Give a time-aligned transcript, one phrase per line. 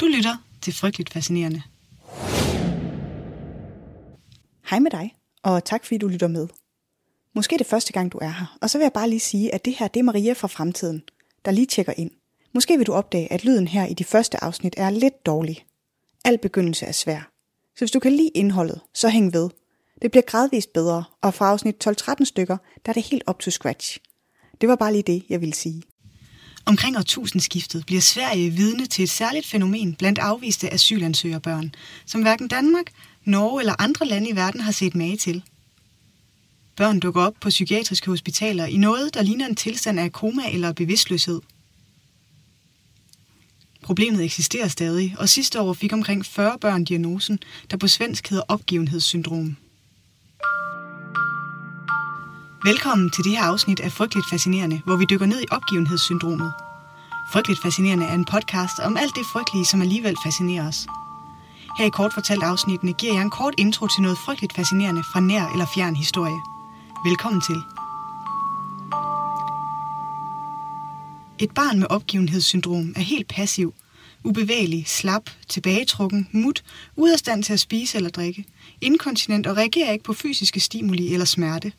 [0.00, 1.62] Du lytter til Frygteligt Fascinerende.
[4.70, 6.48] Hej med dig, og tak fordi du lytter med.
[7.34, 9.54] Måske er det første gang, du er her, og så vil jeg bare lige sige,
[9.54, 11.02] at det her det er Maria fra fremtiden,
[11.44, 12.10] der lige tjekker ind.
[12.54, 15.64] Måske vil du opdage, at lyden her i de første afsnit er lidt dårlig.
[16.24, 17.30] Al begyndelse er svær.
[17.74, 19.50] Så hvis du kan lide indholdet, så hæng ved.
[20.02, 22.56] Det bliver gradvist bedre, og fra afsnit 12-13 stykker,
[22.86, 23.98] der er det helt op to scratch.
[24.60, 25.82] Det var bare lige det, jeg ville sige.
[26.64, 31.74] Omkring årtusindskiftet bliver Sverige vidne til et særligt fænomen blandt afviste asylansøgerbørn,
[32.06, 32.92] som hverken Danmark,
[33.24, 35.42] Norge eller andre lande i verden har set mage til.
[36.76, 40.72] Børn dukker op på psykiatriske hospitaler i noget, der ligner en tilstand af koma eller
[40.72, 41.40] bevidstløshed.
[43.82, 47.38] Problemet eksisterer stadig, og sidste år fik omkring 40 børn diagnosen,
[47.70, 49.56] der på svensk hedder opgivenhedssyndrom.
[52.64, 56.52] Velkommen til det her afsnit af Frygteligt Fascinerende, hvor vi dykker ned i opgivenhedssyndromet.
[57.32, 60.86] Frygteligt Fascinerende er en podcast om alt det frygtelige, som alligevel fascinerer os.
[61.78, 65.20] Her i kort fortalt afsnittene giver jeg en kort intro til noget frygteligt fascinerende fra
[65.20, 66.40] nær eller fjern historie.
[67.04, 67.62] Velkommen til.
[71.38, 73.74] Et barn med opgivenhedssyndrom er helt passiv,
[74.24, 76.64] ubevægelig, slap, tilbagetrukken, mut,
[76.96, 78.44] ude af stand til at spise eller drikke,
[78.80, 81.72] inkontinent og reagerer ikke på fysiske stimuli eller smerte.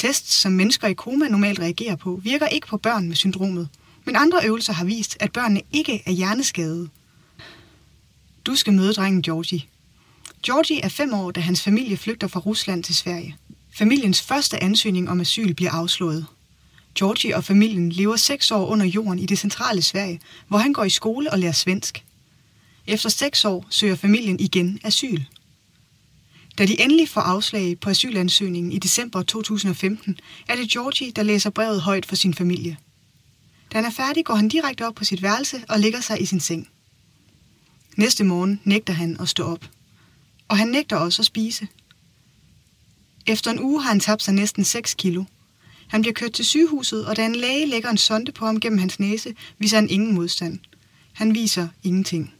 [0.00, 3.68] Tests, som mennesker i koma normalt reagerer på, virker ikke på børn med syndromet,
[4.04, 6.88] men andre øvelser har vist, at børnene ikke er hjerneskadede.
[8.46, 9.62] Du skal møde drengen Georgie.
[10.42, 13.36] Georgie er fem år, da hans familie flygter fra Rusland til Sverige.
[13.74, 16.26] Familiens første ansøgning om asyl bliver afslået.
[16.94, 20.84] Georgie og familien lever seks år under jorden i det centrale Sverige, hvor han går
[20.84, 22.04] i skole og lærer svensk.
[22.86, 25.20] Efter seks år søger familien igen asyl.
[26.60, 31.50] Da de endelig får afslag på asylansøgningen i december 2015, er det Georgie, der læser
[31.50, 32.76] brevet højt for sin familie.
[33.72, 36.26] Da han er færdig, går han direkte op på sit værelse og ligger sig i
[36.26, 36.68] sin seng.
[37.96, 39.70] Næste morgen nægter han at stå op.
[40.48, 41.68] Og han nægter også at spise.
[43.26, 45.24] Efter en uge har han tabt sig næsten 6 kilo.
[45.88, 48.78] Han bliver kørt til sygehuset, og da en læge lægger en sonde på ham gennem
[48.78, 50.58] hans næse, viser han ingen modstand.
[51.12, 52.34] Han viser ingenting.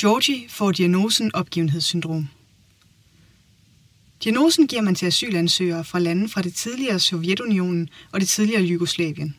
[0.00, 2.28] Georgie får diagnosen opgivenhedssyndrom.
[4.22, 9.36] Diagnosen giver man til asylansøgere fra lande fra det tidligere Sovjetunionen og det tidligere Jugoslavien.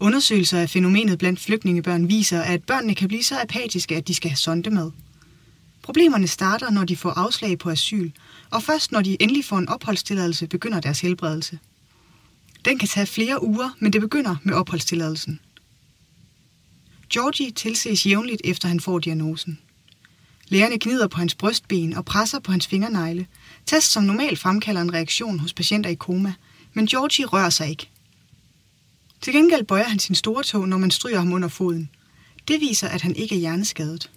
[0.00, 4.30] Undersøgelser af fænomenet blandt flygtningebørn viser, at børnene kan blive så apatiske, at de skal
[4.30, 4.90] have sondemad.
[5.82, 8.10] Problemerne starter, når de får afslag på asyl,
[8.50, 11.58] og først når de endelig får en opholdstilladelse, begynder deres helbredelse.
[12.64, 15.40] Den kan tage flere uger, men det begynder med opholdstilladelsen.
[17.12, 19.58] Georgie tilses jævnligt efter han får diagnosen.
[20.48, 23.26] Lægerne gnider på hans brystben og presser på hans fingernegle.
[23.66, 26.34] Test som normalt fremkalder en reaktion hos patienter i koma,
[26.72, 27.90] men Georgie rører sig ikke.
[29.20, 31.90] Til gengæld bøjer han sin store tog, når man stryger ham under foden.
[32.48, 34.10] Det viser, at han ikke er hjerneskadet.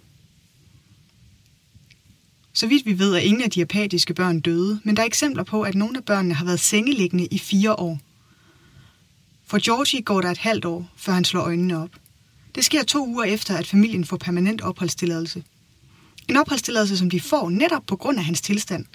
[2.52, 5.42] Så vidt vi ved, er ingen af de apatiske børn døde, men der er eksempler
[5.42, 7.98] på, at nogle af børnene har været sengeliggende i fire år.
[9.46, 11.90] For Georgie går der et halvt år, før han slår øjnene op.
[12.54, 15.44] Det sker to uger efter, at familien får permanent opholdstilladelse.
[16.28, 18.86] En opholdstilladelse, som de får netop på grund af hans tilstand.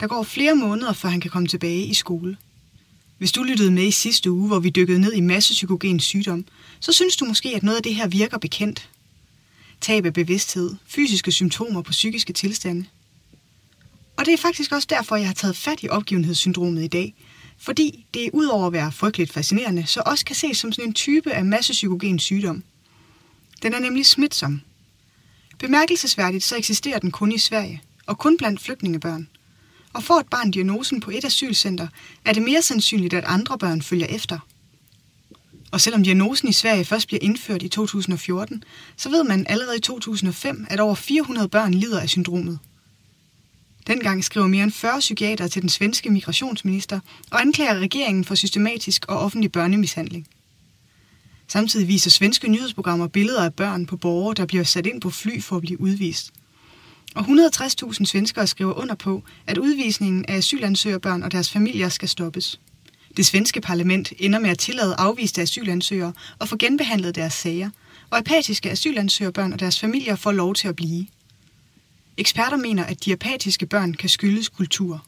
[0.00, 2.36] Der går flere måneder, før han kan komme tilbage i skole.
[3.18, 6.44] Hvis du lyttede med i sidste uge, hvor vi dykkede ned i massepsykogen sygdom,
[6.80, 8.90] så synes du måske, at noget af det her virker bekendt.
[9.80, 12.84] Tab af bevidsthed, fysiske symptomer på psykiske tilstande.
[14.16, 17.14] Og det er faktisk også derfor, jeg har taget fat i opgivenhedssyndromet i dag,
[17.58, 21.32] fordi det udover at være frygteligt fascinerende, så også kan ses som sådan en type
[21.32, 22.62] af massepsykogen sygdom.
[23.62, 24.60] Den er nemlig smitsom.
[25.62, 29.28] Bemærkelsesværdigt så eksisterer den kun i Sverige, og kun blandt flygtningebørn–
[29.92, 31.86] og får et barn diagnosen på et asylcenter,
[32.24, 34.38] er det mere sandsynligt, at andre børn følger efter.
[35.70, 38.64] Og selvom diagnosen i Sverige først bliver indført i 2014,
[38.96, 42.58] så ved man allerede i 2005, at over 400 børn lider af syndromet.
[43.86, 49.04] Dengang skriver mere end 40 psykiater til den svenske migrationsminister og anklager regeringen for systematisk
[49.08, 50.26] og offentlig børnemishandling.
[51.52, 55.40] Samtidig viser svenske nyhedsprogrammer billeder af børn på borgere, der bliver sat ind på fly
[55.42, 56.30] for at blive udvist–
[57.14, 62.60] og 160.000 svenskere skriver under på, at udvisningen af asylansøgerbørn og deres familier skal stoppes.
[63.16, 67.70] Det svenske parlament ender med at tillade afviste asylansøgere og få genbehandlet deres sager,
[68.10, 71.06] og apatiske asylansøgerbørn og deres familier får lov til at blive.
[72.16, 75.04] Eksperter mener, at de apatiske børn kan skyldes kultur.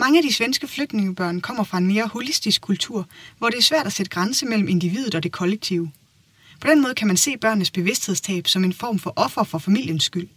[0.00, 3.08] Mange af de svenske flygtningebørn kommer fra en mere holistisk kultur,
[3.38, 5.90] hvor det er svært at sætte grænse mellem individet og det kollektive.
[6.60, 10.04] På den måde kan man se børnenes bevidsthedstab som en form for offer for familiens
[10.04, 10.28] skyld.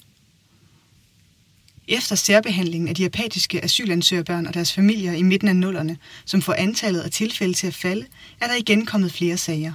[1.88, 6.54] Efter særbehandlingen af de apatiske asylansøgerbørn og deres familier i midten af nullerne, som får
[6.54, 8.06] antallet af tilfælde til at falde,
[8.42, 9.74] er der igen kommet flere sager.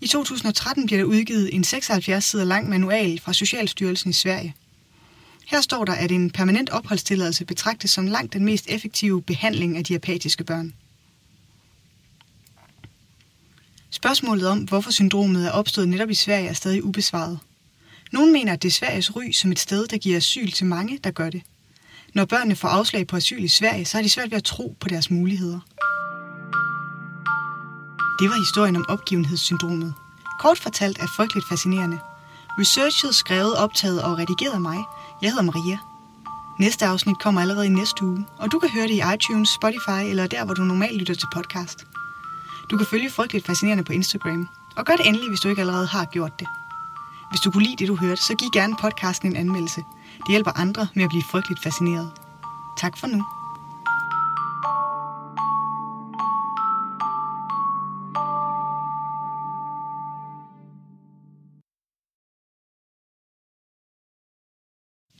[0.00, 4.54] I 2013 bliver der udgivet en 76 sider lang manual fra Socialstyrelsen i Sverige.
[5.48, 9.84] Her står der, at en permanent opholdstilladelse betragtes som langt den mest effektive behandling af
[9.84, 10.74] de apatiske børn.
[13.90, 17.38] Spørgsmålet om, hvorfor syndromet er opstået netop i Sverige, er stadig ubesvaret.
[18.12, 20.98] Nogle mener, at det er Sveriges ry som et sted, der giver asyl til mange,
[21.04, 21.42] der gør det.
[22.14, 24.76] Når børnene får afslag på asyl i Sverige, så har de svært ved at tro
[24.80, 25.60] på deres muligheder.
[28.20, 29.94] Det var historien om opgivenhedssyndromet.
[30.40, 31.98] Kort fortalt er frygteligt fascinerende.
[32.58, 34.78] Researchet, skrevet, optaget og redigeret af mig.
[35.22, 35.78] Jeg hedder Maria.
[36.58, 40.02] Næste afsnit kommer allerede i næste uge, og du kan høre det i iTunes, Spotify
[40.10, 41.86] eller der, hvor du normalt lytter til podcast.
[42.70, 45.86] Du kan følge Frygteligt Fascinerende på Instagram, og gør det endelig, hvis du ikke allerede
[45.86, 46.48] har gjort det.
[47.30, 49.82] Hvis du kunne lide det, du hørte, så giv gerne podcasten en anmeldelse.
[50.18, 52.10] Det hjælper andre med at blive frygteligt fascineret.
[52.78, 53.24] Tak for nu.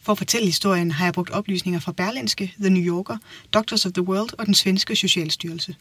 [0.09, 3.17] For at fortælle historien har jeg brugt oplysninger fra Berlinske, The New Yorker,
[3.55, 5.77] Doctors of the World og den svenske Socialstyrelse.